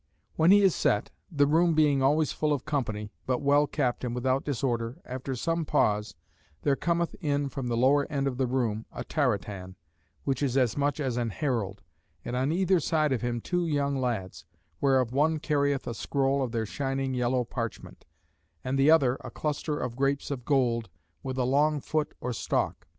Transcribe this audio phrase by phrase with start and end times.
[0.35, 4.15] When he is set; the room being always full of company, but well kept and
[4.15, 6.15] without disorder; after some pause,
[6.63, 9.75] there cometh in from the lower end of the room, a taratan
[10.23, 11.83] (which is as much as an herald)
[12.25, 14.43] and on either side of him two young lads;
[14.81, 18.03] whereof one carrieth a scroll of their shining yellow parchment;
[18.63, 20.89] and the other a cluster of grapes of gold,
[21.21, 22.87] with a long foot or stalk.